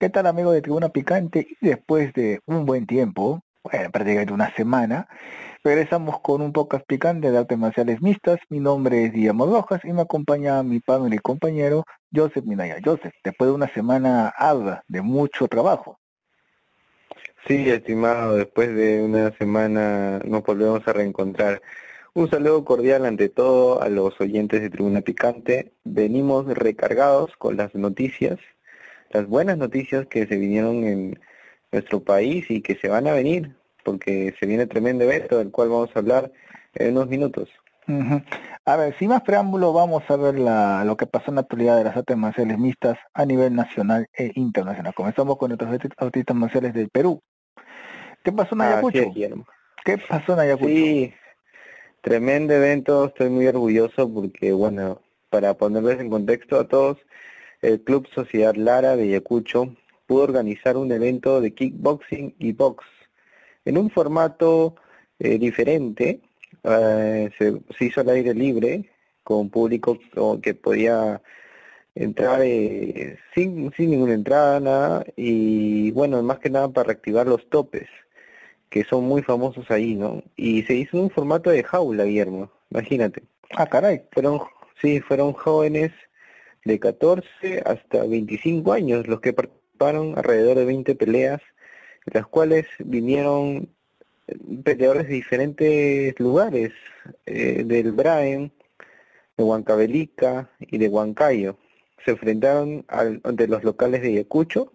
[0.00, 1.46] ¿Qué tal amigo de Tribuna Picante?
[1.60, 5.06] Y después de un buen tiempo, bueno, prácticamente una semana,
[5.62, 8.38] regresamos con un podcast picante de artes marciales mixtas.
[8.48, 11.84] Mi nombre es Guillermo Rojas y me acompaña mi padre y compañero
[12.14, 12.78] Joseph Minaya.
[12.82, 15.98] Joseph, después de una semana ardua de mucho trabajo.
[17.46, 21.60] Sí, estimado, después de una semana nos volvemos a reencontrar.
[22.14, 25.74] Un saludo cordial ante todo a los oyentes de Tribuna Picante.
[25.84, 28.38] Venimos recargados con las noticias
[29.10, 31.20] las buenas noticias que se vinieron en
[31.72, 35.68] nuestro país y que se van a venir, porque se viene tremendo evento del cual
[35.68, 36.32] vamos a hablar
[36.74, 37.48] en unos minutos.
[38.66, 41.76] A ver, sin más preámbulo, vamos a ver la, lo que pasó en la actualidad
[41.76, 44.94] de las artes marciales mixtas a nivel nacional e internacional.
[44.94, 47.20] Comenzamos con nuestros artistas marciales del Perú.
[48.22, 49.12] ¿Qué pasó en Ayacucho?
[49.84, 50.68] ¿Qué pasó en Ayacucho?
[50.68, 51.12] Sí,
[52.00, 56.98] tremendo evento, estoy muy orgulloso porque, bueno, para ponerles en contexto a todos,
[57.62, 59.74] el Club Sociedad Lara de Ayacucho
[60.06, 62.84] pudo organizar un evento de kickboxing y box
[63.64, 64.74] en un formato
[65.18, 66.20] eh, diferente.
[66.64, 68.90] Eh, se, hizo al aire libre
[69.22, 69.98] con público
[70.42, 71.22] que podía
[71.94, 77.48] entrar eh, sin, sin ninguna entrada, nada, y bueno, más que nada para reactivar los
[77.50, 77.88] topes,
[78.70, 80.22] que son muy famosos ahí, ¿no?
[80.36, 83.22] Y se hizo un formato de jaula, Guillermo, imagínate.
[83.56, 84.02] Ah, caray.
[84.12, 84.40] Fueron,
[84.80, 85.92] sí, fueron jóvenes
[86.64, 91.40] de 14 hasta 25 años los que participaron, alrededor de 20 peleas,
[92.06, 93.68] las cuales vinieron
[94.26, 96.72] eh, peleadores de diferentes lugares,
[97.26, 98.52] eh, del Braen,
[99.36, 101.56] de Huancavelica y de Huancayo.
[102.04, 104.72] Se enfrentaron ante los locales de Ayacucho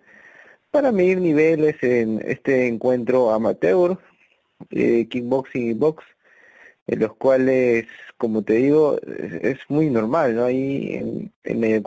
[0.72, 3.97] para medir niveles en este encuentro amateur,
[4.72, 6.03] eh, kickboxing y box,
[6.88, 7.88] en los cuales,
[8.18, 10.46] como te digo, es, muy normal, ¿no?
[10.46, 11.84] Ahí en, en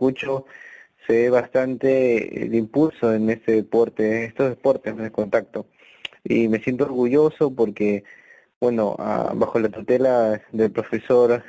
[1.07, 5.67] se ve bastante el impulso en este deporte, estos deportes de contacto.
[6.25, 8.05] Y me siento orgulloso porque,
[8.61, 8.97] bueno,
[9.35, 11.43] bajo la tutela del profesor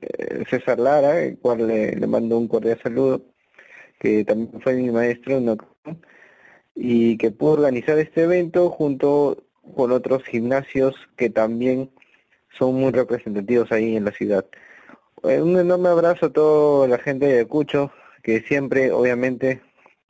[0.00, 3.22] eh, César Lara, el cual le, le mando un cordial saludo,
[3.98, 5.40] que también fue mi maestro,
[6.74, 9.44] y que pudo organizar este evento junto
[9.74, 11.90] con otros gimnasios que también
[12.58, 14.46] son muy representativos ahí en la ciudad.
[15.24, 19.62] Eh, un enorme abrazo a toda la gente de Ayacucho, que siempre, obviamente,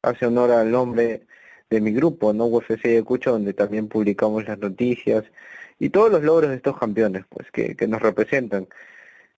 [0.03, 1.27] hace honor al nombre
[1.71, 2.47] de mi grupo, ¿no?
[2.47, 5.25] UFC Ayacucho, donde también publicamos las noticias
[5.79, 8.69] y todos los logros de estos campeones, pues, que, que nos representan.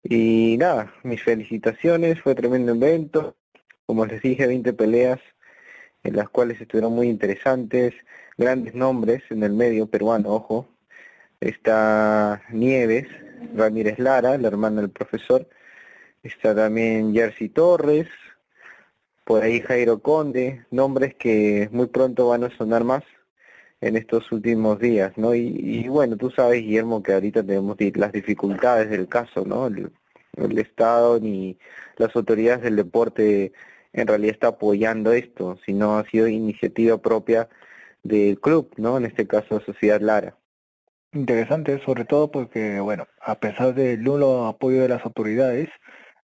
[0.02, 3.36] Y nada, mis felicitaciones, fue tremendo evento,
[3.86, 5.20] como les dije, 20 peleas,
[6.04, 7.94] en las cuales estuvieron muy interesantes,
[8.36, 10.68] grandes nombres en el medio peruano, ojo,
[11.40, 13.06] está Nieves,
[13.54, 15.48] Ramírez Lara, la hermana del profesor,
[16.22, 18.08] está también Jersey Torres,
[19.24, 23.04] por ahí Jairo Conde, nombres que muy pronto van a sonar más
[23.80, 25.34] en estos últimos días, ¿no?
[25.34, 29.66] Y, bueno, tú sabes, Guillermo, que ahorita tenemos las dificultades del caso, ¿no?
[29.66, 29.92] El,
[30.36, 31.58] el Estado ni
[31.96, 33.52] las autoridades del deporte
[33.92, 37.48] en realidad está apoyando esto, sino ha sido iniciativa propia
[38.02, 38.96] del club, ¿no?
[38.96, 40.37] En este caso, Sociedad Lara.
[41.12, 45.68] Interesante, sobre todo porque, bueno, a pesar del nulo apoyo de las autoridades,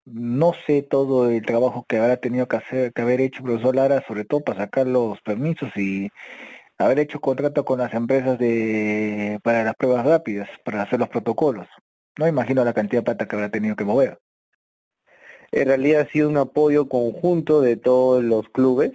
[0.05, 3.75] no sé todo el trabajo que habrá tenido que hacer, que haber hecho el profesor
[3.75, 6.09] Lara, sobre todo para sacar los permisos y
[6.77, 11.67] haber hecho contrato con las empresas de para las pruebas rápidas, para hacer los protocolos.
[12.19, 14.19] No imagino la cantidad de plata que habrá tenido que mover.
[15.51, 18.91] En realidad ha sido un apoyo conjunto de todos los clubes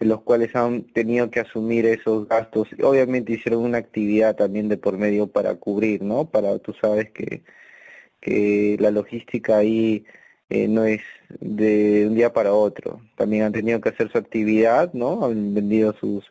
[0.00, 2.68] los cuales han tenido que asumir esos gastos.
[2.82, 6.30] Obviamente hicieron una actividad también de por medio para cubrir, ¿no?
[6.30, 7.42] Para, tú sabes que,
[8.20, 10.04] que la logística ahí
[10.50, 11.02] eh, no es
[11.40, 13.02] de un día para otro.
[13.16, 15.24] También han tenido que hacer su actividad, ¿no?
[15.26, 16.24] Han vendido sus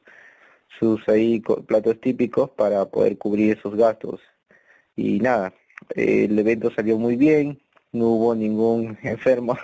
[0.80, 4.22] sus ahí platos típicos para poder cubrir esos gastos.
[4.96, 5.54] Y nada,
[5.96, 7.62] el evento salió muy bien,
[7.92, 9.58] no hubo ningún enfermo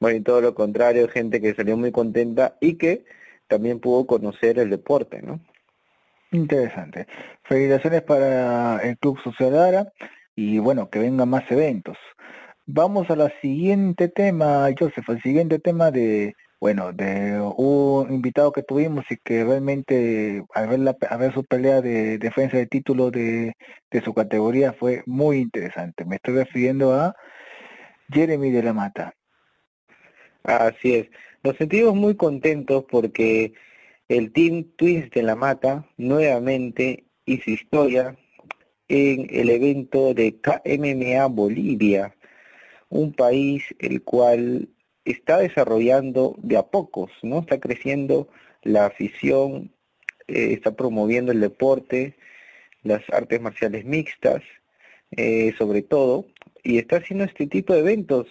[0.00, 3.04] bueno, y todo lo contrario, gente que salió muy contenta y que
[3.48, 5.40] también pudo conocer el deporte, ¿no?
[6.32, 7.06] Interesante.
[7.44, 9.92] Felicitaciones para el Club Sociedad
[10.36, 11.98] y bueno, que vengan más eventos.
[12.66, 18.62] Vamos a la siguiente tema, Joseph, el siguiente tema de, bueno, de un invitado que
[18.62, 23.54] tuvimos y que realmente al ver, la, ver su pelea de defensa de título de
[24.04, 26.04] su categoría fue muy interesante.
[26.04, 27.14] Me estoy refiriendo a
[28.10, 29.14] Jeremy de la Mata.
[30.42, 31.08] Así es.
[31.42, 33.52] Nos sentimos muy contentos porque
[34.08, 38.16] el Team Twist de la Mata nuevamente hizo historia
[38.88, 42.14] en el evento de KMMA Bolivia,
[42.88, 44.68] un país el cual
[45.04, 47.38] está desarrollando de a pocos, ¿no?
[47.40, 48.28] Está creciendo
[48.62, 49.72] la afición,
[50.26, 52.16] eh, está promoviendo el deporte,
[52.82, 54.42] las artes marciales mixtas,
[55.12, 56.26] eh, sobre todo,
[56.62, 58.26] y está haciendo este tipo de eventos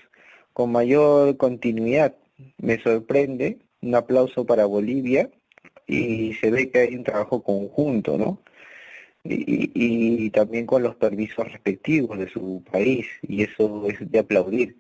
[0.59, 2.17] con mayor continuidad.
[2.57, 5.29] Me sorprende, un aplauso para Bolivia,
[5.88, 8.41] y se ve que hay un trabajo conjunto, ¿no?
[9.23, 14.75] Y, también con los permisos respectivos de su país, y eso es de aplaudir.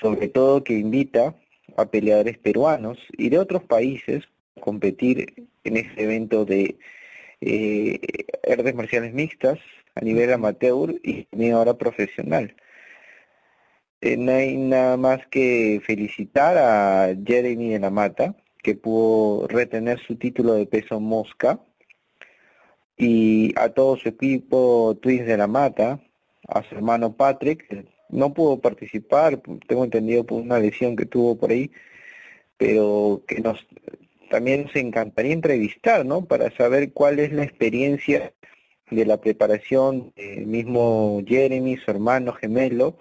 [0.00, 1.34] Sobre todo que invita
[1.76, 4.24] a peleadores peruanos y de otros países
[4.56, 5.34] a competir
[5.64, 6.78] en este evento de
[7.42, 8.00] eh,
[8.74, 9.58] marciales mixtas
[9.96, 12.56] a nivel amateur y también ahora profesional.
[14.04, 19.98] Eh, no hay nada más que felicitar a Jeremy de la Mata, que pudo retener
[19.98, 21.58] su título de peso mosca,
[22.98, 26.00] y a todo su equipo Twins de la Mata,
[26.46, 31.50] a su hermano Patrick, no pudo participar, tengo entendido por una lesión que tuvo por
[31.50, 31.70] ahí,
[32.58, 33.66] pero que nos
[34.30, 36.26] también nos encantaría entrevistar, ¿no?
[36.26, 38.34] Para saber cuál es la experiencia
[38.90, 42.98] de la preparación del mismo Jeremy, su hermano gemelo,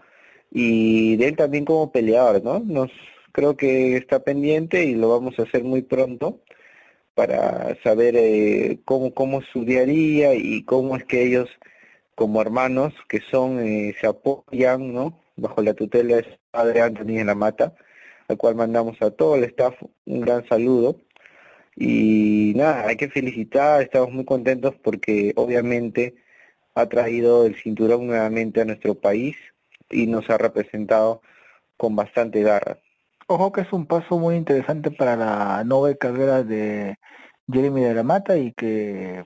[0.53, 2.59] y de él también como peleador, ¿no?
[2.59, 2.91] Nos
[3.31, 6.41] creo que está pendiente y lo vamos a hacer muy pronto
[7.15, 11.49] para saber eh, cómo cómo es su y cómo es que ellos
[12.15, 15.19] como hermanos que son eh, se apoyan, ¿no?
[15.37, 17.75] Bajo la tutela de su padre Anthony en la Mata,
[18.27, 20.97] al cual mandamos a todo el staff un gran saludo.
[21.75, 26.15] Y nada, hay que felicitar, estamos muy contentos porque obviamente
[26.75, 29.35] ha traído el cinturón nuevamente a nuestro país
[29.89, 31.21] y nos ha representado
[31.77, 32.77] con bastante garra.
[33.27, 36.95] Ojo que es un paso muy interesante para la nueva carrera de
[37.51, 39.23] Jeremy de la Mata y que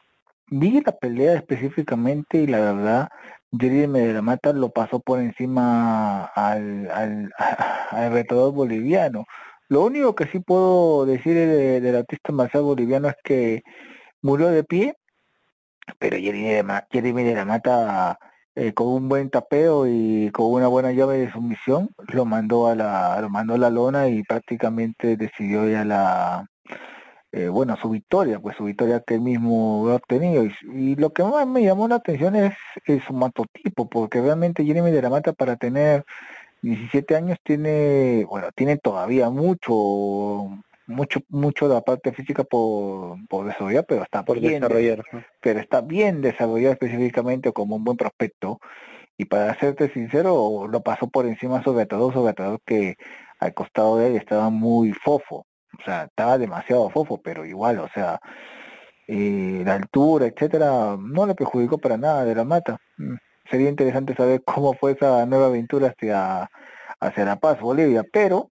[0.50, 3.10] vi la pelea específicamente y la verdad
[3.52, 7.32] Jeremy de la Mata lo pasó por encima al, al,
[7.92, 9.26] al retador boliviano.
[9.70, 13.64] Lo único que sí puedo decir de, del artista marcial boliviano es que
[14.22, 14.96] murió de pie,
[16.00, 18.20] pero Jeremy de, la Mata
[18.60, 22.74] eh, con un buen tapeo y con una buena llave de sumisión lo mandó a
[22.74, 26.48] la lo mandó a la lona y prácticamente decidió ya la
[27.32, 30.44] eh, bueno su victoria pues su victoria que él mismo ha obtenido.
[30.74, 32.56] Y, lo que más me llamó la atención es,
[33.06, 36.04] su matotipo porque realmente Jeremy de la Mata para tener
[36.64, 40.50] 17 años tiene bueno tiene todavía mucho
[40.88, 45.04] mucho mucho de la parte física por, por desarrollar, pero está por bien desarrollar,
[45.42, 48.60] pero está bien desarrollado específicamente como un buen prospecto.
[49.18, 52.96] Y para serte sincero, lo pasó por encima sobre todo, sobre todo que
[53.40, 55.46] al costado de él estaba muy fofo.
[55.80, 58.20] O sea, estaba demasiado fofo, pero igual, o sea,
[59.08, 62.80] eh, la altura, etcétera, no le perjudicó para nada de la mata.
[62.98, 63.16] Mm,
[63.50, 66.50] sería interesante saber cómo fue esa nueva aventura hacia,
[67.00, 68.52] hacia La Paz, Bolivia, pero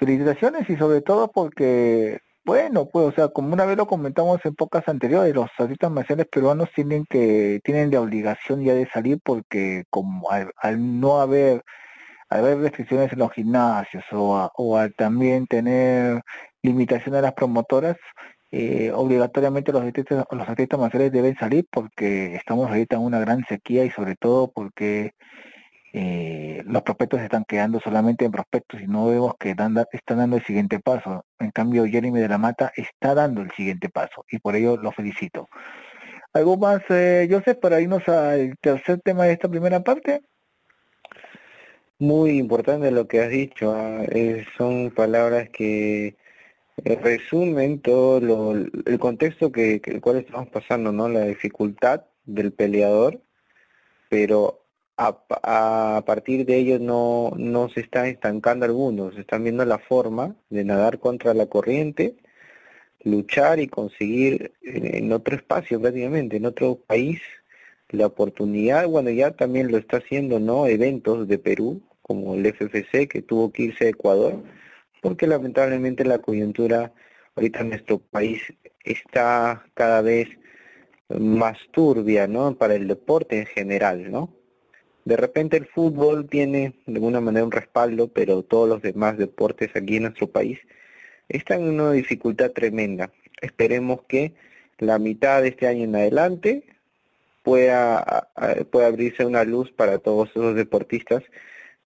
[0.00, 4.54] felicitaciones y sobre todo porque, bueno, pues, o sea, como una vez lo comentamos en
[4.54, 9.84] pocas anteriores, los artistas marciales peruanos tienen que, tienen la obligación ya de salir porque
[9.90, 11.62] como al, no haber,
[12.30, 16.22] al haber restricciones en los gimnasios o, o al también tener
[16.62, 17.96] limitaciones a las promotoras,
[18.52, 23.44] eh, obligatoriamente los artistas, los artistas marciales deben salir porque estamos ahorita en una gran
[23.46, 25.12] sequía y sobre todo porque
[25.92, 30.36] eh, los prospectos están quedando solamente en prospectos y no vemos que dan, están dando
[30.36, 31.24] el siguiente paso.
[31.38, 34.92] En cambio, Jeremy de la Mata está dando el siguiente paso y por ello lo
[34.92, 35.48] felicito.
[36.32, 40.22] ¿Algo más, eh, Joseph, para irnos al tercer tema de esta primera parte?
[41.98, 43.74] Muy importante lo que has dicho.
[43.76, 44.04] Ah,
[44.56, 46.16] son palabras que
[46.84, 51.08] eh, resumen todo lo, el contexto que, que el cual estamos pasando, ¿no?
[51.08, 53.20] La dificultad del peleador,
[54.08, 54.59] pero
[55.00, 60.64] a, partir de ello no, no se están estancando algunos, están viendo la forma de
[60.64, 62.16] nadar contra la corriente,
[63.02, 67.20] luchar y conseguir en otro espacio prácticamente, en otro país,
[67.90, 70.66] la oportunidad, bueno, ya también lo está haciendo, ¿no?
[70.66, 74.42] Eventos de Perú, como el FFC, que tuvo que irse a Ecuador,
[75.02, 76.92] porque lamentablemente la coyuntura
[77.36, 78.42] ahorita en nuestro país
[78.84, 80.28] está cada vez
[81.08, 82.56] más turbia, ¿no?
[82.56, 84.39] Para el deporte en general, ¿no?
[85.04, 89.70] De repente el fútbol tiene de alguna manera un respaldo, pero todos los demás deportes
[89.74, 90.58] aquí en nuestro país
[91.28, 93.10] están en una dificultad tremenda.
[93.40, 94.34] Esperemos que
[94.78, 96.64] la mitad de este año en adelante
[97.42, 98.28] pueda,
[98.70, 101.22] pueda abrirse una luz para todos esos deportistas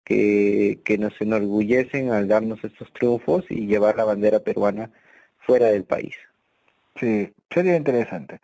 [0.05, 4.91] que, que nos enorgullecen al darnos estos triunfos y llevar la bandera peruana
[5.39, 6.15] fuera del país.
[6.97, 8.41] Sí, sería interesante.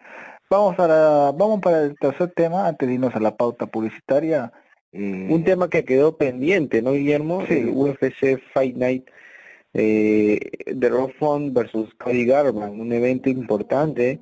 [0.50, 4.52] Vamos a vamos para el tercer tema antes de irnos a la pauta publicitaria.
[4.92, 7.46] Un tema que quedó pendiente, ¿no, Guillermo?
[7.46, 7.64] Sí.
[7.64, 9.08] UFC Fight Night
[9.72, 14.18] eh, de Rob Font versus Cody Garman, un evento importante,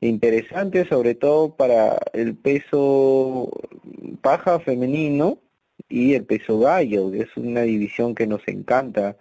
[0.00, 3.50] interesante sobre todo para el peso
[4.20, 5.38] paja femenino
[5.88, 9.16] y el peso gallo, que es una división que nos encanta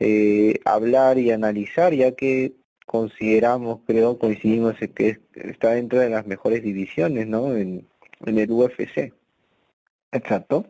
[0.00, 2.54] eh, hablar y analizar, ya que
[2.86, 7.56] consideramos, creo, coincidimos que está dentro de las mejores divisiones, ¿no?
[7.56, 7.86] En,
[8.26, 9.12] en el UFC.
[10.12, 10.66] Exacto.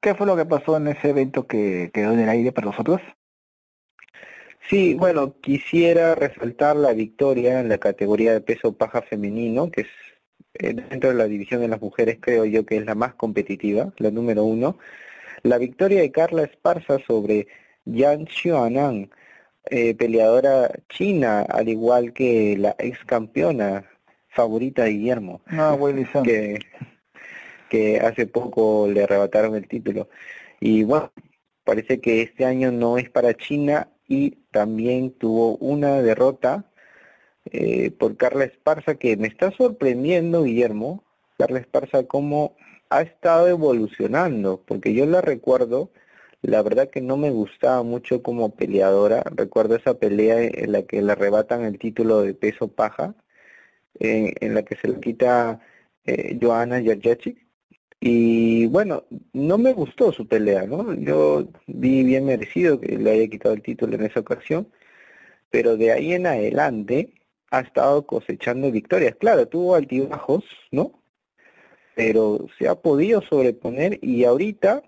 [0.00, 3.00] ¿Qué fue lo que pasó en ese evento que quedó en el aire para nosotros?
[4.68, 9.88] Sí, bueno, quisiera resaltar la victoria en la categoría de peso paja femenino, que es
[10.54, 13.92] eh, dentro de la división de las mujeres creo yo que es la más competitiva,
[13.98, 14.78] la número uno.
[15.42, 17.46] La victoria de Carla Esparza sobre
[17.84, 19.10] Yan Xuanan,
[19.70, 23.84] eh, peleadora china, al igual que la ex campeona
[24.28, 25.76] favorita de Guillermo, ah,
[26.24, 26.58] que,
[27.70, 30.08] que hace poco le arrebataron el título.
[30.60, 31.12] Y bueno,
[31.64, 36.66] parece que este año no es para China y también tuvo una derrota
[37.46, 41.04] eh, por Carla Esparza que me está sorprendiendo, Guillermo,
[41.38, 42.56] Carla Esparza, cómo
[42.90, 45.90] ha estado evolucionando, porque yo la recuerdo
[46.42, 49.22] la verdad que no me gustaba mucho como peleadora.
[49.34, 53.14] Recuerdo esa pelea en la que le arrebatan el título de peso paja,
[53.98, 55.60] en, la que se le quita
[56.04, 56.80] eh, Joana.
[58.00, 59.04] Y bueno,
[59.34, 60.94] no me gustó su pelea, ¿no?
[60.94, 64.68] Yo vi bien merecido que le haya quitado el título en esa ocasión,
[65.50, 67.12] pero de ahí en adelante
[67.50, 69.16] ha estado cosechando victorias.
[69.16, 70.92] Claro, tuvo altibajos, ¿no?
[71.94, 74.82] Pero se ha podido sobreponer y ahorita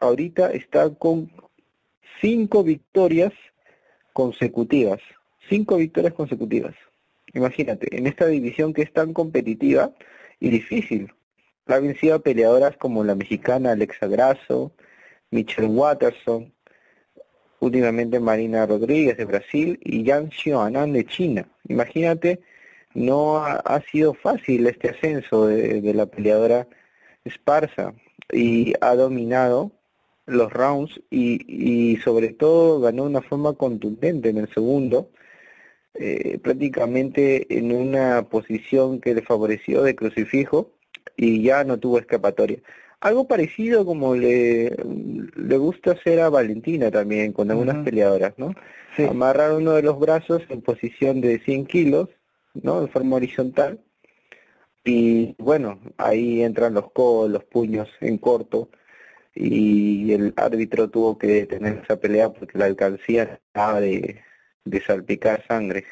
[0.00, 1.30] ahorita está con
[2.20, 3.32] cinco victorias
[4.12, 5.00] consecutivas.
[5.48, 6.74] Cinco victorias consecutivas.
[7.32, 9.92] Imagínate, en esta división que es tan competitiva
[10.40, 11.12] y difícil.
[11.66, 14.72] Ha vencido a peleadoras como la mexicana Alexa Grasso,
[15.30, 16.52] Michelle Watterson,
[17.60, 21.48] últimamente Marina Rodríguez de Brasil y Yang Xiaonan de China.
[21.68, 22.40] Imagínate,
[22.94, 26.68] no ha, sido fácil este ascenso de, la peleadora
[27.24, 27.94] esparza
[28.30, 29.72] y ha dominado
[30.26, 35.10] los rounds y, sobre todo ganó una forma contundente en el segundo,
[35.94, 40.73] eh, prácticamente en una posición que le favoreció de crucifijo
[41.16, 42.58] y ya no tuvo escapatoria.
[43.00, 44.74] Algo parecido como le,
[45.36, 48.54] le gusta hacer a Valentina también con algunas peleadoras, ¿no?
[49.08, 52.08] Amarrar uno de los brazos en posición de 100 kilos,
[52.54, 52.80] ¿no?
[52.80, 53.80] De forma horizontal.
[54.84, 58.70] Y bueno, ahí entran los codos, los puños en corto
[59.34, 64.22] y el árbitro tuvo que detener esa pelea porque la alcancía estaba de,
[64.64, 65.84] de salpicar sangre.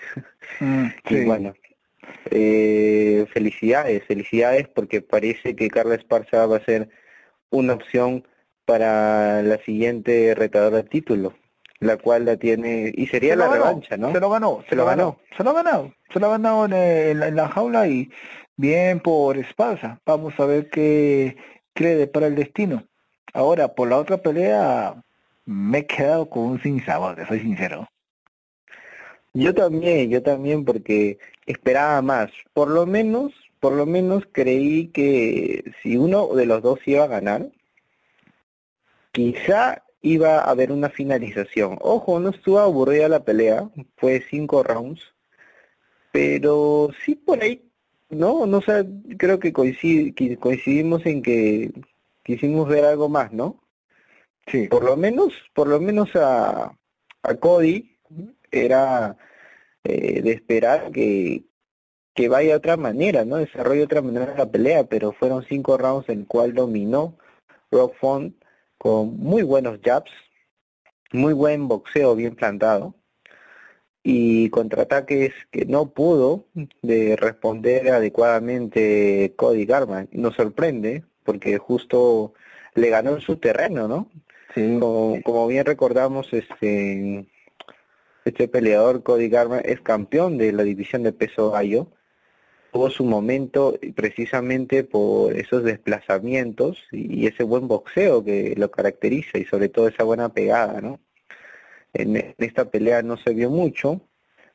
[0.61, 1.55] Mm, y bueno,
[2.31, 6.89] eh, felicidades, felicidades porque parece que Carla Esparza va a ser
[7.51, 8.27] una opción
[8.65, 11.35] para la siguiente retadora de título,
[11.81, 14.13] la cual la tiene, y sería la revancha, ¿no?
[14.13, 15.19] Se lo ganó, se, lo ganó.
[15.37, 18.11] se lo ha ganado, se lo ha ganado en, la, jaula y
[18.57, 20.01] bien por Esparza.
[20.07, 21.37] Vamos a ver qué
[21.75, 22.87] cree para el destino.
[23.35, 25.03] Ahora, por la otra pelea,
[25.45, 27.89] me he quedado con un sin sabor, soy sincero.
[29.35, 32.31] Yo también, yo también, porque esperaba más.
[32.53, 37.09] Por lo menos, por lo menos creí que si uno de los dos iba a
[37.09, 37.51] ganar,
[39.13, 41.79] quizá iba a haber una finalización.
[41.81, 45.15] Ojo, no estuvo aburrida la pelea, fue cinco rounds,
[46.11, 47.71] pero sí por ahí,
[48.11, 48.85] no, no sé,
[49.17, 51.73] creo que coincidimos en que
[52.25, 53.63] quisimos ver algo más, ¿no?
[54.47, 54.67] Sí.
[54.69, 56.77] Por lo menos, por lo menos a,
[57.23, 57.97] a Cody
[58.51, 59.17] era
[59.85, 61.45] eh, de esperar que,
[62.15, 63.37] que vaya de otra manera, ¿no?
[63.37, 67.17] Desarrolle de otra manera la pelea, pero fueron cinco rounds en el cual dominó
[67.71, 68.35] Rock Font
[68.79, 70.11] con muy buenos jabs,
[71.13, 72.95] muy buen boxeo bien plantado
[74.03, 76.47] y contraataques que no pudo
[76.83, 80.09] de responder adecuadamente Cody Garman.
[80.13, 82.35] Nos sorprende porque justo
[82.75, 84.11] le ganó en su terreno, ¿no?
[84.55, 84.79] Sí.
[84.81, 87.27] Como, bien recordamos, este,
[88.25, 91.89] este peleador Cody Garman es campeón de la división de peso gallo.
[92.73, 99.45] Tuvo su momento precisamente por esos desplazamientos y ese buen boxeo que lo caracteriza y
[99.45, 101.01] sobre todo esa buena pegada, ¿no?
[101.93, 104.01] En, esta pelea no se vio mucho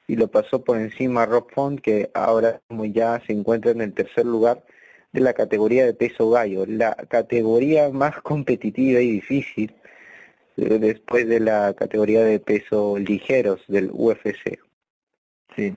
[0.08, 3.94] y lo pasó por encima Rob Font que ahora como ya se encuentra en el
[3.94, 4.64] tercer lugar
[5.12, 9.76] de la categoría de peso gallo, la categoría más competitiva y difícil
[10.58, 14.60] después de la categoría de peso ligeros del UFC.
[15.56, 15.76] Sí.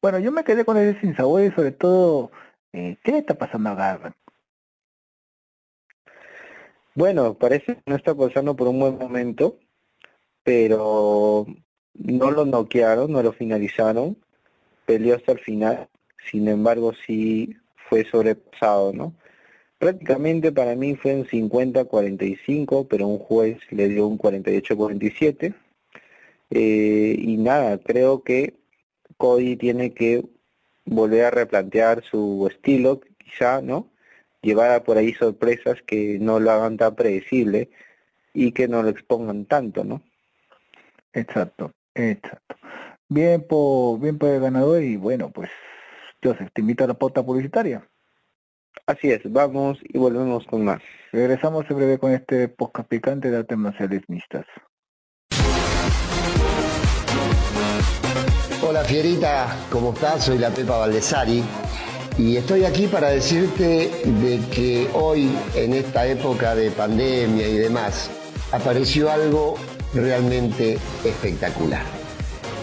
[0.00, 2.30] Bueno, yo me quedé con ese sin sabor y sobre todo,
[2.72, 4.14] eh, ¿qué le está pasando a Garban?
[6.94, 9.58] Bueno, parece que no está pasando por un buen momento,
[10.42, 11.46] pero
[11.94, 14.16] no lo noquearon, no lo finalizaron,
[14.86, 15.88] peleó hasta el final,
[16.30, 17.56] sin embargo sí
[17.88, 19.14] fue sobrepasado, ¿no?
[19.80, 25.54] Prácticamente para mí fue un 50-45, pero un juez le dio un 48-47.
[26.50, 28.60] Eh, y nada, creo que
[29.16, 30.22] Cody tiene que
[30.84, 33.88] volver a replantear su estilo, quizá, ¿no?
[34.42, 37.70] Llevar por ahí sorpresas que no lo hagan tan predecible
[38.34, 40.02] y que no lo expongan tanto, ¿no?
[41.14, 42.56] Exacto, exacto.
[43.08, 45.48] Bien por, bien por el ganador y bueno, pues
[46.22, 47.88] Joseph, te invito a la pauta publicitaria.
[48.86, 50.80] Así es, vamos y volvemos con más.
[51.12, 54.46] Regresamos en breve con este podcast picante de artes marciales mixtas.
[58.62, 60.24] Hola Fierita, ¿cómo estás?
[60.24, 61.42] Soy la Pepa Valdesari
[62.18, 68.10] y estoy aquí para decirte de que hoy, en esta época de pandemia y demás,
[68.52, 69.56] apareció algo
[69.94, 70.74] realmente
[71.04, 71.84] espectacular,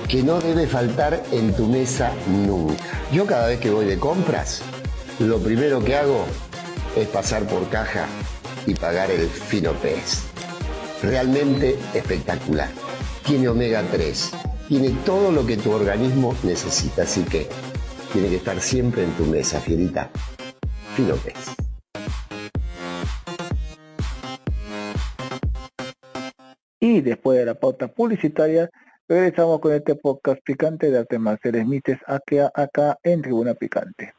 [0.07, 2.83] que no debe faltar en tu mesa nunca.
[3.11, 4.63] Yo cada vez que voy de compras,
[5.19, 6.25] lo primero que hago
[6.95, 8.05] es pasar por caja
[8.67, 10.23] y pagar el fino pez.
[11.01, 12.69] Realmente espectacular.
[13.25, 14.31] Tiene omega 3,
[14.67, 17.47] tiene todo lo que tu organismo necesita, así que
[18.13, 20.09] tiene que estar siempre en tu mesa, fierita.
[20.95, 21.55] Fino pez.
[26.79, 28.69] Y después de la pauta publicitaria,
[29.07, 34.16] regresamos con este podcast picante de artes marciales mites acá, acá en Tribuna Picante.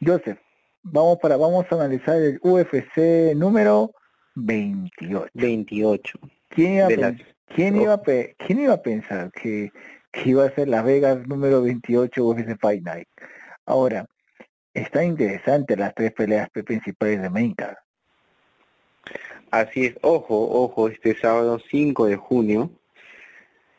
[0.00, 0.38] Joseph,
[0.82, 3.92] vamos para vamos a analizar el UFC número
[4.34, 5.30] 28.
[5.34, 6.18] 28.
[6.48, 7.14] ¿Quién iba, a,
[7.54, 9.72] ¿quién iba, a, ¿quién iba a pensar que,
[10.12, 13.08] que, iba a ser Las Vegas número 28 UFC Fight Night?
[13.66, 14.06] Ahora,
[14.72, 17.76] está interesante las tres peleas principales de Main Card.
[19.50, 22.70] Así es, ojo, ojo, este sábado 5 de junio,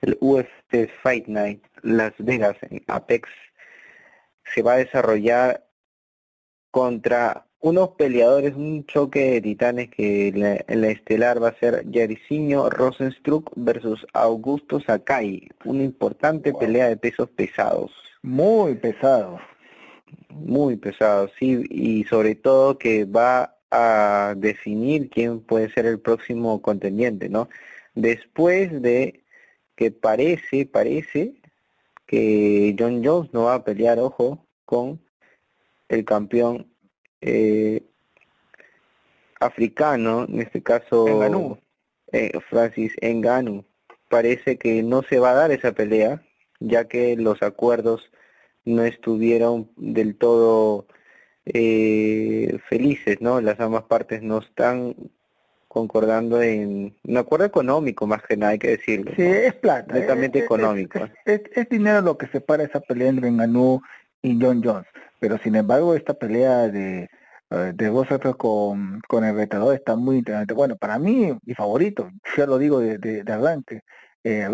[0.02, 3.30] el UFC Fight Night Las Vegas en Apex
[4.54, 5.64] se va a desarrollar
[6.76, 10.42] contra unos peleadores, un choque de titanes que en
[10.82, 17.30] la, estelar va a ser Jairzinho Rosenstruck versus Augusto Sakai, una importante pelea de pesos
[17.30, 17.94] pesados.
[18.24, 19.40] Muy pesado.
[20.28, 26.62] Muy pesado, sí, y sobre todo que va a definir quién puede ser el próximo
[26.62, 27.48] contendiente, ¿no?
[27.94, 29.24] Después de
[29.78, 31.36] que parece, parece
[32.06, 35.05] que John Jones no va a pelear, ojo, con
[35.89, 36.67] el campeón
[37.21, 37.84] eh,
[39.39, 41.60] africano, en este caso
[42.12, 43.65] eh, Francis Enganu.
[44.10, 46.24] Parece que no se va a dar esa pelea,
[46.60, 48.12] ya que los acuerdos
[48.63, 50.88] no estuvieron del todo
[51.45, 53.41] eh, felices, ¿no?
[53.41, 54.95] Las ambas partes no están
[55.67, 59.12] concordando en un acuerdo económico más que nada, hay que decirlo.
[59.15, 59.93] Sí, es plata.
[59.93, 61.00] Netamente económico.
[61.26, 63.82] Es, dinero lo que separa esa pelea entre Enganu
[64.21, 64.88] y John Jones.
[65.19, 67.10] Pero sin embargo, esta pelea de,
[67.51, 70.54] eh, de vosotros con, con el retador está muy interesante.
[70.54, 73.82] Bueno, para mí, mi favorito, ya lo digo de, de, arranque,
[74.23, 74.47] eh,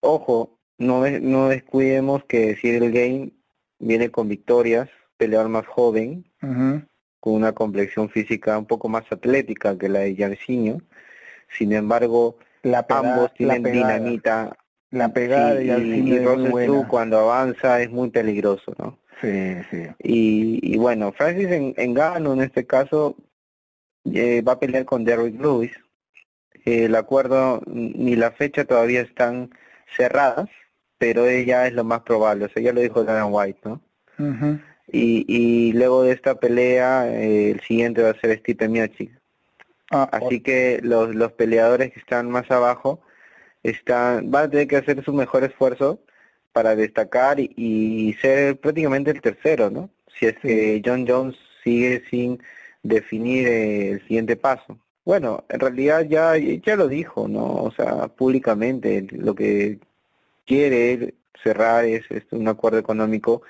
[0.00, 3.32] Ojo, no, no descuidemos que el game
[3.78, 6.30] viene con victorias, peleador más joven,
[7.20, 10.82] con una complexión física un poco más atlética que la de Jairzinho.
[11.48, 14.56] Sin embargo, la ambos tienen dinamita
[14.94, 18.98] la pegada y, y, cuando avanza es muy peligroso, ¿no?
[19.20, 19.86] Sí, sí.
[19.98, 23.16] Y, bueno, Francis en, Engano en este caso
[24.12, 25.72] eh, va a pelear con Derrick Lewis.
[26.64, 29.50] el acuerdo ni la fecha todavía están
[29.96, 30.48] cerradas,
[30.98, 33.80] pero ella es lo más probable, o sea, ya lo dijo Dan White, ¿no?
[34.86, 39.10] y, y luego de esta pelea, eh, el siguiente va a ser Stipe Miocic.
[39.90, 43.00] Ah, Así que los, los peleadores que están más abajo
[43.64, 46.00] están, van a tener que hacer su mejor esfuerzo
[46.52, 49.90] para destacar y, ser prácticamente el tercero, ¿no?
[50.18, 52.40] Si es que John Jones sigue sin
[52.82, 54.78] definir el siguiente paso.
[55.04, 57.44] Bueno, en realidad ya, ya lo dijo, ¿no?
[57.64, 59.80] O sea, públicamente lo que
[60.46, 63.42] quiere cerrar es, un acuerdo económico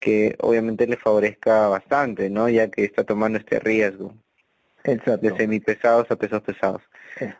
[0.00, 2.48] que obviamente le favorezca bastante, ¿no?
[2.48, 4.14] Ya que está tomando este riesgo
[4.84, 5.28] Exacto.
[5.28, 6.82] de semipesados a pesos pesados.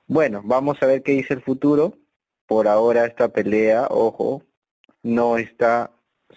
[0.06, 1.98] Bueno, vamos a ver qué dice el futuro.
[2.46, 4.42] Por ahora esta pelea, ojo,
[5.02, 5.90] no está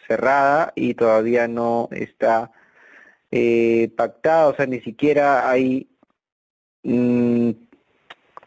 [0.07, 2.51] cerrada y todavía no está
[3.31, 5.89] eh, pactada, o sea, ni siquiera hay,
[6.83, 7.51] mm,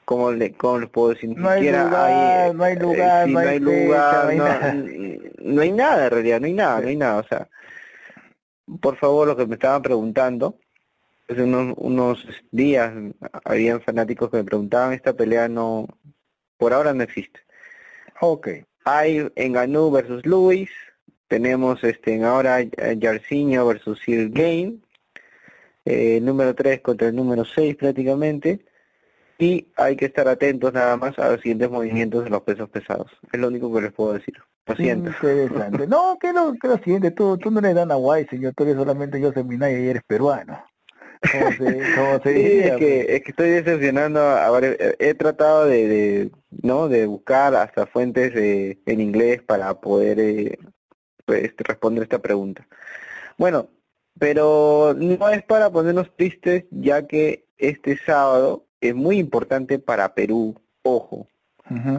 [0.04, 1.30] como le, cómo puedo decir?
[1.30, 4.74] Ni no siquiera hay, no hay eh, lugar, no, hay lugar, no, hay nada.
[5.42, 7.48] no hay nada en realidad, no hay nada, no hay nada, o sea,
[8.80, 10.58] por favor, lo que me estaban preguntando,
[11.28, 12.92] hace unos, unos días
[13.44, 15.86] habían fanáticos que me preguntaban, esta pelea no,
[16.56, 17.40] por ahora no existe.
[18.20, 18.48] Ok.
[18.84, 20.70] Hay Enganú versus Luis,
[21.28, 22.58] tenemos este ahora
[23.00, 24.82] Jarcinho versus Sir Gain,
[25.84, 28.64] eh, número 3 contra el número 6 prácticamente,
[29.38, 33.12] y hay que estar atentos nada más a los siguientes movimientos de los pesos pesados.
[33.30, 34.34] Es lo único que les puedo decir.
[34.66, 35.10] Lo siento.
[35.10, 35.86] Interesante.
[35.86, 38.76] No, que lo, que lo siguiente, tú, tú no eres Dana White, señor, tú eres
[38.76, 40.64] solamente yo Minaya y eres peruano.
[41.32, 45.66] ¿Cómo se, cómo se sí, es, que, es que estoy decepcionando a, varios, he tratado
[45.66, 46.30] de, de,
[46.62, 50.58] no de buscar hasta fuentes de, en inglés para poder eh,
[51.24, 52.66] pues, responder esta pregunta.
[53.36, 53.68] Bueno
[54.18, 60.60] pero no es para ponernos tristes ya que este sábado es muy importante para Perú
[60.82, 61.26] ojo.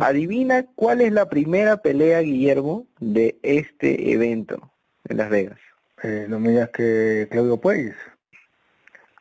[0.01, 4.71] Adivina cuál es la primera pelea, Guillermo, de este evento
[5.07, 5.59] en Las Vegas.
[6.01, 7.95] Eh, no me digas que Claudio Pueyes.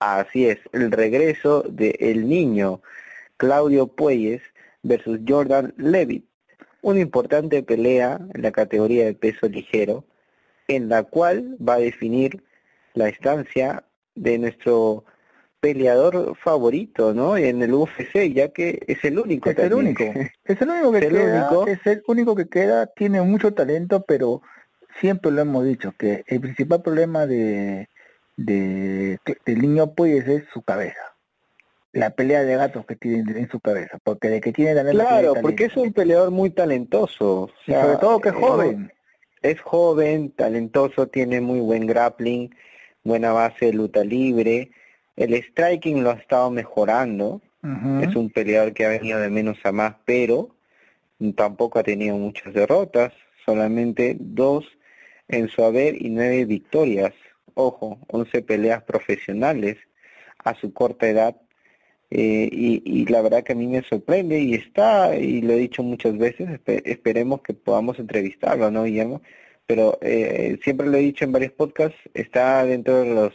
[0.01, 2.81] Así es, el regreso de el niño
[3.37, 4.43] Claudio Pueyes
[4.83, 6.25] versus Jordan Levitt.
[6.83, 10.05] Una importante pelea en la categoría de peso ligero,
[10.69, 12.45] en la cual va a definir
[12.95, 13.85] la estancia
[14.15, 15.05] de nuestro
[15.61, 17.37] peleador favorito, ¿no?
[17.37, 19.51] En el UFC, ya que es el único.
[19.51, 20.05] Es el único.
[20.45, 21.65] Es el único que queda.
[21.67, 22.87] Es el único que queda.
[22.87, 24.43] Tiene mucho talento, pero
[25.01, 27.89] siempre lo hemos dicho que el principal problema de,
[28.39, 31.01] de del niño pues es su cabeza.
[31.93, 35.05] La pelea de gatos que tiene en su cabeza, porque de que tiene talento.
[35.05, 37.51] Claro, porque es un peleador muy talentoso.
[37.67, 38.93] sobre todo que es eh, joven.
[39.43, 42.55] Es joven, talentoso, tiene muy buen grappling,
[43.05, 44.71] buena base de luta libre
[45.19, 47.43] el striking lo ha estado mejorando.
[48.01, 50.55] Es un peleador que ha venido de menos a más, pero
[51.35, 53.13] tampoco ha tenido muchas derrotas.
[53.45, 54.65] Solamente dos
[55.27, 57.13] en su haber y nueve victorias.
[57.61, 59.79] Ojo, once peleas profesionales
[60.45, 61.37] a su corta edad.
[62.09, 65.83] Eh, y, la verdad que a mí me sorprende y está, y lo he dicho
[65.83, 69.23] muchas veces, esperemos que podamos entrevistarlo, ¿no, Guillermo?
[69.67, 73.33] Pero eh, siempre lo he dicho en varios podcasts, está dentro de los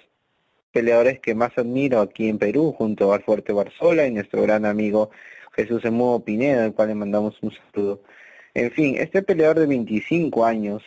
[0.72, 5.12] peleadores que más admiro aquí en Perú, junto al Fuerte Barzola y nuestro gran amigo
[5.54, 8.02] Jesús Emudo Pineda, al cual le mandamos un saludo.
[8.54, 10.82] En fin, este peleador de 25 años,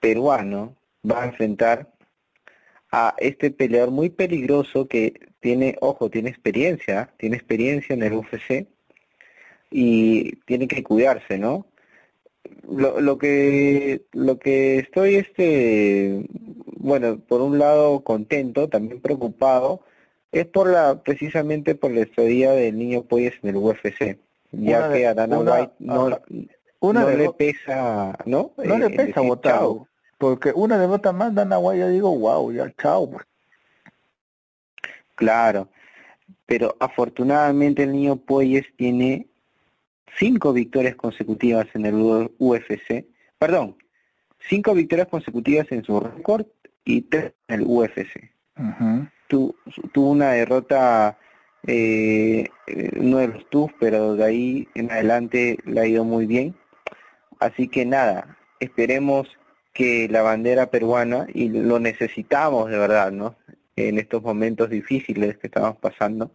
[0.00, 1.99] peruano, va a enfrentar
[2.92, 8.66] a este peleador muy peligroso que tiene, ojo, tiene experiencia, tiene experiencia en el UFC
[9.70, 11.66] y tiene que cuidarse, ¿no?
[12.68, 16.24] Lo, lo que lo que estoy este
[16.80, 19.82] bueno, por un lado contento, también preocupado,
[20.32, 24.18] es por la precisamente por la estadía del niño Poyes en el UFC,
[24.52, 26.18] ya que a Dana White no,
[26.80, 28.52] una le pesa, ¿no?
[28.56, 29.60] No le eh, pesa votar,
[30.20, 33.10] porque una derrota más Dana White ya digo, wow, ya chao.
[33.10, 33.24] Pues.
[35.14, 35.70] Claro,
[36.44, 39.28] pero afortunadamente el niño Poyes tiene
[40.18, 43.06] cinco victorias consecutivas en el UFC,
[43.38, 43.78] perdón,
[44.46, 46.44] cinco victorias consecutivas en su récord
[46.84, 48.30] y tres en el UFC.
[49.28, 51.18] tuvo una derrota
[51.66, 52.46] eh,
[52.98, 56.54] uno de los TUF, pero de ahí en adelante le ha ido muy bien.
[57.38, 59.39] Así que nada, esperemos
[59.80, 63.36] que la bandera peruana, y lo necesitamos de verdad, ¿no?
[63.76, 66.32] En estos momentos difíciles que estamos pasando,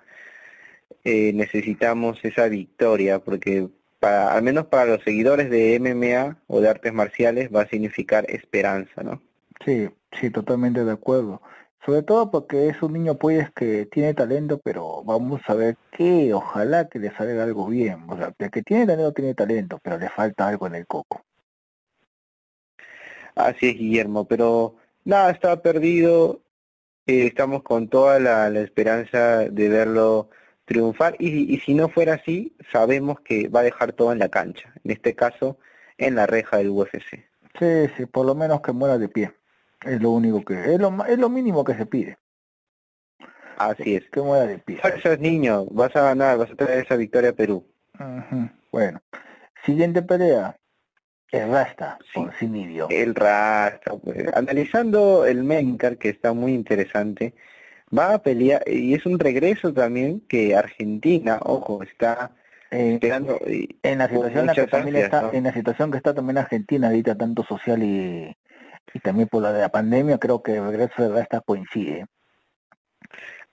[1.03, 6.69] eh, necesitamos esa victoria, porque para, al menos para los seguidores de MMA o de
[6.69, 9.21] artes marciales va a significar esperanza, ¿no?
[9.63, 11.39] Sí, sí, totalmente de acuerdo.
[11.85, 16.33] Sobre todo porque es un niño pues que tiene talento, pero vamos a ver que
[16.33, 18.05] ojalá que le salga algo bien.
[18.07, 21.23] O sea, el que tiene talento tiene talento, pero le falta algo en el coco.
[23.35, 26.41] Así es, Guillermo, pero nada, está perdido.
[27.07, 30.29] Eh, estamos con toda la, esperanza de verlo
[30.65, 34.29] triunfar y, y si no fuera así, sabemos que va a dejar todo en la
[34.29, 35.59] cancha, en este caso
[35.97, 37.23] en la reja del UFC.
[37.59, 39.33] Sí, sí, por lo menos que muera de pie.
[39.83, 42.17] Es lo único que, es lo, es lo mínimo que se pide.
[43.57, 44.09] Así es.
[44.09, 44.77] Que muera de pie.
[44.77, 47.65] Fuerzas niño, vas a ganar, vas a traer esa victoria a Perú.
[48.71, 49.01] Bueno,
[49.63, 50.57] siguiente pelea.
[51.31, 52.21] El Rasta, sí.
[52.89, 53.91] El Rasta.
[54.35, 57.33] Analizando el Mencar, que está muy interesante,
[57.95, 62.31] va a pelear, y es un regreso también que Argentina, ojo, está
[62.71, 67.15] eh, en la situación que también está, en la situación que está también Argentina ahorita
[67.17, 68.35] tanto social y,
[68.93, 72.05] y también por la de la pandemia, creo que el regreso de Rasta coincide.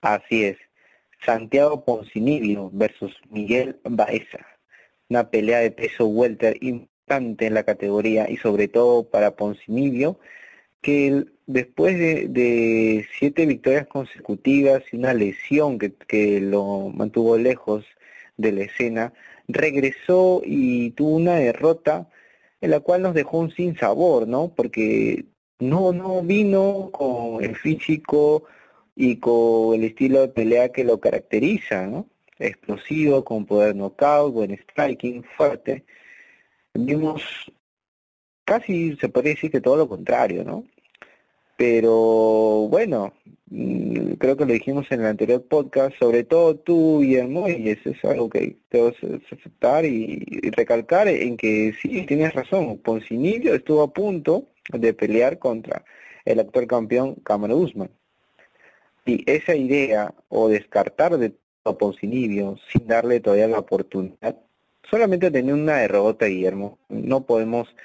[0.01, 0.57] Así es.
[1.25, 4.45] Santiago Poncinibio versus Miguel Baeza.
[5.09, 6.57] Una pelea de peso welter
[7.17, 10.19] en la categoría y sobre todo para Poncinibio,
[10.81, 17.85] que después de, siete victorias consecutivas y una lesión que, que lo mantuvo lejos
[18.37, 19.13] de la escena,
[19.47, 22.09] regresó y tuvo una derrota
[22.61, 24.53] en la cual nos dejó un sin sabor, ¿no?
[24.55, 25.25] Porque
[25.59, 28.45] no, no vino con el físico
[28.95, 32.07] y con el estilo de pelea que lo caracteriza, ¿no?
[32.39, 35.85] Explosivo, con poder knockout, buen striking, fuerte.
[36.73, 37.21] Vimos
[38.45, 40.65] casi se podría decir que todo lo contrario, ¿no?
[41.57, 43.13] Pero bueno,
[43.47, 47.89] mm, creo que lo dijimos en el anterior podcast, sobre todo tú, Guillermo, y eso
[47.91, 48.95] es algo que debes
[49.31, 50.19] aceptar y,
[50.51, 55.85] recalcar en que sí, tienes razón, Poncinibio estuvo a punto de pelear contra
[56.25, 57.91] el actual campeón Cameron Usman.
[59.05, 61.33] Y esa idea, o descartar de
[61.65, 64.37] a Poncinibio sin darle todavía la oportunidad,
[64.89, 67.75] solamente tener una derrota, Guillermo, no podemos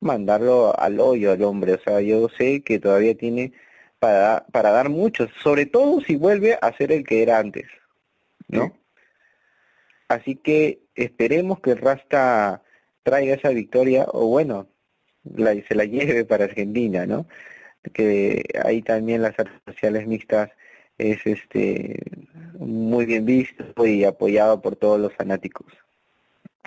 [0.00, 1.74] mandarlo al hoyo al hombre.
[1.74, 3.52] O sea, yo sé que todavía tiene
[3.98, 7.66] para, para dar mucho, sobre todo si vuelve a ser el que era antes,
[8.48, 8.76] ¿no?
[10.08, 12.62] Así que esperemos que Rasta
[13.02, 14.68] traiga esa victoria, o bueno,
[15.24, 17.26] la, se la lleve para Argentina, ¿no?
[17.92, 20.50] Que ahí también las artes sociales mixtas
[20.98, 21.96] es este
[22.58, 25.66] muy bien visto y apoyado por todos los fanáticos.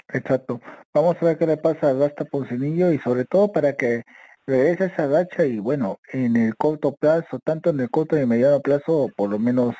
[0.07, 0.59] Exacto.
[0.93, 4.03] Vamos a ver qué le pasa a Rasta Poncinillo y sobre todo para que
[4.47, 8.59] regrese esa racha y bueno, en el corto plazo, tanto en el corto y mediano
[8.61, 9.75] plazo, por lo menos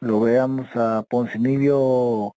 [0.00, 2.32] lo veamos a Poncinillo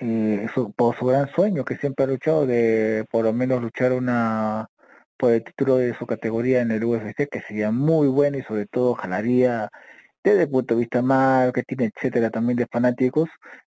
[0.00, 4.68] eh, por su gran sueño que siempre ha luchado de por lo menos luchar una
[5.18, 8.66] por el título de su categoría en el UFC que sería muy bueno y sobre
[8.66, 9.68] todo jalaría
[10.24, 13.28] desde el punto de vista marketing etcétera también de fanáticos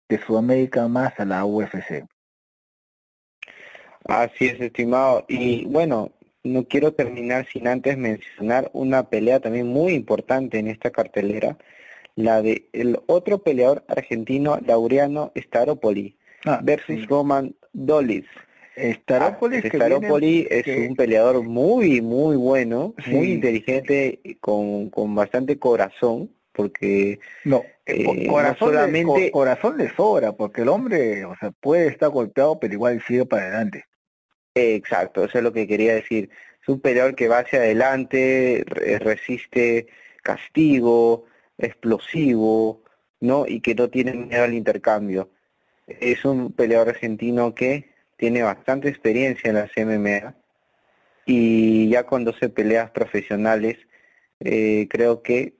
[0.09, 2.05] de Sudamérica más a la UFC.
[4.05, 5.25] Así es, estimado.
[5.27, 6.11] Y bueno,
[6.43, 11.57] no quiero terminar sin antes mencionar una pelea también muy importante en esta cartelera,
[12.15, 18.25] la de el otro peleador argentino, Laureano Staropoli, ah, versus Roman Dolis.
[18.75, 27.19] Staropoli, ah, es un peleador muy, muy bueno, muy inteligente, con, con bastante corazón, porque
[27.45, 32.59] no eh, corazón solamente corazón le sobra porque el hombre o sea puede estar golpeado
[32.59, 33.85] pero igual sigue para adelante
[34.55, 36.29] Exacto, eso es lo que quería decir.
[36.61, 38.63] Es un peleador que va hacia adelante,
[38.99, 39.87] resiste
[40.21, 41.25] castigo,
[41.57, 42.83] explosivo,
[43.19, 43.45] ¿no?
[43.47, 45.31] Y que no tiene miedo al intercambio.
[45.87, 50.35] Es un peleador argentino que tiene bastante experiencia en las MMA
[51.25, 53.77] y ya con 12 peleas profesionales
[54.39, 55.55] eh, creo que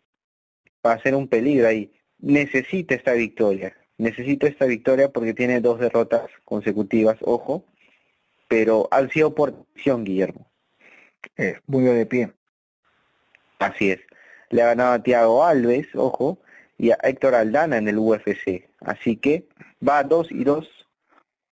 [0.86, 1.94] va a ser un peligro ahí.
[2.20, 7.66] Necesita esta victoria, necesita esta victoria porque tiene dos derrotas consecutivas, ojo,
[8.54, 10.48] pero han sido por decisión, Guillermo.
[11.38, 12.34] Eh, muy de pie.
[13.58, 14.00] Así es.
[14.52, 16.38] Le ha ganado a Tiago Alves, ojo,
[16.78, 18.70] y a Héctor Aldana en el UFC.
[18.82, 19.48] Así que
[19.86, 20.70] va dos y dos,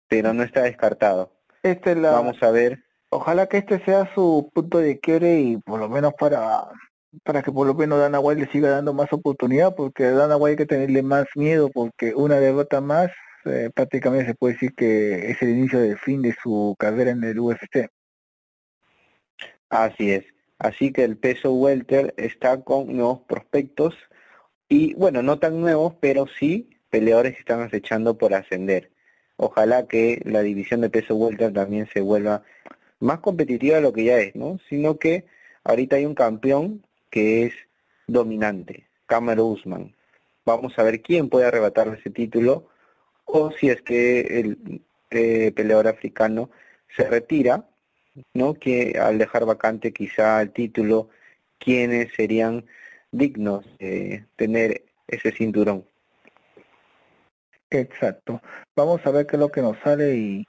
[0.09, 1.31] pero no está descartado.
[1.63, 2.11] Este la...
[2.11, 2.83] Vamos a ver.
[3.11, 6.67] Ojalá que este sea su punto de quiebre y por lo menos para
[7.23, 10.35] para que por lo menos Dana White le siga dando más oportunidad, porque a Dana
[10.35, 13.09] White hay que tenerle más miedo, porque una derrota más
[13.49, 17.23] eh, prácticamente se puede decir que es el inicio del fin de su carrera en
[17.23, 17.89] el UFC.
[19.69, 20.25] Así es.
[20.57, 23.95] Así que el peso welter está con nuevos prospectos
[24.67, 28.91] y bueno, no tan nuevos, pero sí peleadores que están acechando por ascender.
[29.37, 32.43] Ojalá que la división de peso welter también se vuelva
[32.99, 34.59] más competitiva de lo que ya es, ¿no?
[34.69, 35.25] Sino que
[35.63, 37.53] ahorita hay un campeón que es
[38.07, 39.95] dominante, Cameron Usman.
[40.45, 42.67] Vamos a ver quién puede arrebatarle ese título
[43.31, 46.49] o si es que el eh, peleador africano
[46.95, 47.65] se retira,
[48.33, 48.55] ¿no?
[48.55, 51.09] Que al dejar vacante quizá el título,
[51.59, 52.65] ¿quiénes serían
[53.11, 55.85] dignos de tener ese cinturón?
[57.69, 58.41] Exacto.
[58.75, 60.45] Vamos a ver qué es lo que nos sale y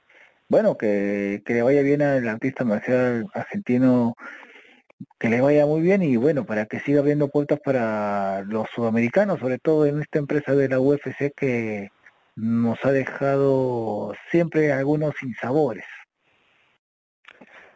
[0.49, 4.15] bueno, que, que le vaya bien al artista marcial argentino,
[5.19, 9.39] que le vaya muy bien y bueno, para que siga abriendo puertas para los sudamericanos,
[9.39, 11.91] sobre todo en esta empresa de la UFC que
[12.35, 15.85] nos ha dejado siempre algunos sinsabores.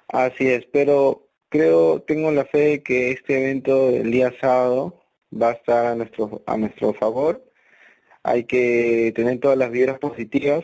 [0.07, 5.49] Así es, pero creo, tengo la fe de que este evento del día sábado va
[5.49, 7.43] a estar a nuestro, a nuestro favor.
[8.23, 10.63] Hay que tener todas las vibras positivas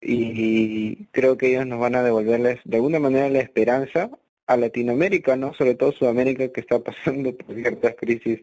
[0.00, 4.10] y creo que ellos nos van a devolverles de alguna manera la esperanza
[4.46, 8.40] a Latinoamérica, no sobre todo Sudamérica que está pasando por ciertas crisis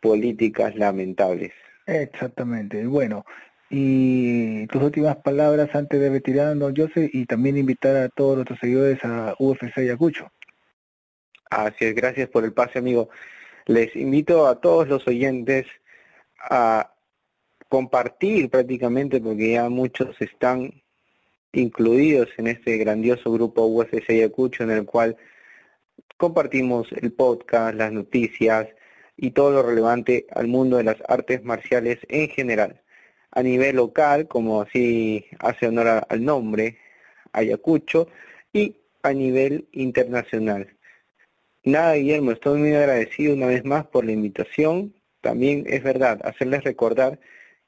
[0.00, 1.52] políticas lamentables.
[1.86, 2.84] Exactamente.
[2.86, 3.24] Bueno,
[3.70, 9.04] y tus últimas palabras antes de retirarnos, José, y también invitar a todos nuestros seguidores
[9.04, 10.30] a UFC Ayacucho.
[11.50, 13.08] Así es, gracias por el pase, amigo.
[13.66, 15.66] Les invito a todos los oyentes
[16.38, 16.92] a
[17.68, 20.82] compartir prácticamente, porque ya muchos están
[21.52, 25.16] incluidos en este grandioso grupo USC Ayacucho en el cual
[26.16, 28.68] compartimos el podcast, las noticias
[29.16, 32.82] y todo lo relevante al mundo de las artes marciales en general.
[33.36, 36.78] A nivel local, como así hace honor al nombre,
[37.32, 38.08] Ayacucho,
[38.52, 40.76] y a nivel internacional.
[41.62, 44.94] Nada, Guillermo, estoy muy agradecido una vez más por la invitación.
[45.20, 47.20] También es verdad, hacerles recordar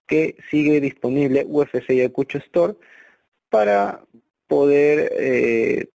[0.06, 2.74] que sigue disponible UFC Ayacucho Store
[3.50, 4.04] para
[4.46, 5.88] poder eh,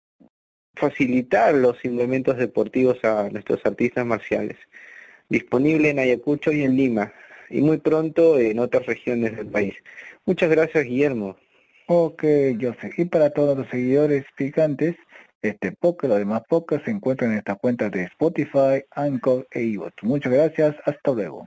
[0.74, 4.56] facilitar los implementos deportivos a nuestros artistas marciales.
[5.28, 7.12] Disponible en Ayacucho y en Lima,
[7.50, 9.74] y muy pronto en otras regiones del país.
[10.24, 11.36] Muchas gracias, Guillermo.
[11.86, 12.22] Ok,
[12.60, 12.92] José.
[12.96, 14.96] Y para todos los seguidores picantes,
[15.42, 19.92] este podcast, los demás podcasts se encuentran en estas cuentas de Spotify, Anchor e iVoox.
[20.02, 20.74] Muchas gracias.
[20.86, 21.46] Hasta luego.